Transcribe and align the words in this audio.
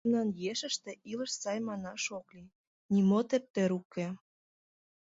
Мемнан 0.03 0.29
ешыште 0.51 0.91
илыш 1.11 1.31
сай 1.41 1.57
манаш 1.67 2.03
ок 2.17 2.27
лий, 2.35 2.53
нимо 2.93 3.19
тептер 3.29 3.71
уке. 3.79 4.07